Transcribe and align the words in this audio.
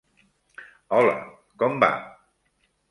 Hola, 0.99 1.13
com 1.65 1.81
va? 1.85 1.95